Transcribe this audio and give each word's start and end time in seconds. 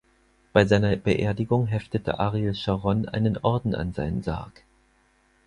Bei 0.51 0.65
seiner 0.65 0.95
Beerdigung 0.95 1.67
heftete 1.67 2.17
Ariel 2.17 2.55
Scharon 2.55 3.07
einen 3.07 3.37
Orden 3.37 3.75
an 3.75 3.93
seinen 3.93 4.23
Sarg. 4.23 4.63